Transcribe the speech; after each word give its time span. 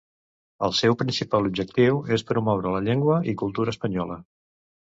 El 0.67 0.71
seu 0.77 0.95
principal 1.01 1.49
objectiu 1.49 2.01
és 2.17 2.25
promoure 2.31 2.73
la 2.77 2.81
llengua 2.89 3.19
i 3.33 3.37
cultura 3.43 3.75
espanyola. 3.77 4.19